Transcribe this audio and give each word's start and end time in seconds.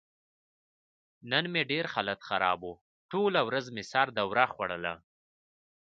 نن 1.31 1.43
مې 1.53 1.61
ډېر 1.71 1.85
حالت 1.93 2.19
خراب 2.27 2.59
و. 2.69 2.71
ټوله 3.11 3.39
ورځ 3.47 3.65
مې 3.75 3.83
سره 3.91 4.11
دوره 4.19 4.45
خوړله. 4.53 4.93